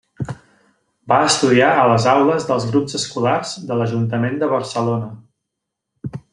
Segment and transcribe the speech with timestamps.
[1.11, 5.15] Va estudiar a les aules dels grups escolars de l'Ajuntament de Barcelona.